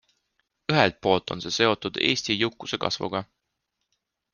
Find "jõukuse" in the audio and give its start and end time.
2.41-2.85